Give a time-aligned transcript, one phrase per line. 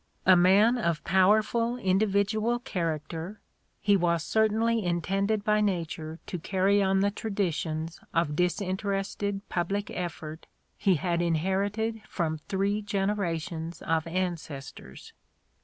[0.25, 3.39] A man of powerful individual character,
[3.79, 9.91] he was certainly intended by nature to carry on the traditions of dis interested public
[9.91, 15.13] effort he had inherited from three generations of ancestors.